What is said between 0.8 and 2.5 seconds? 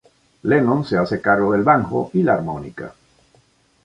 se hace cargo del banjo y la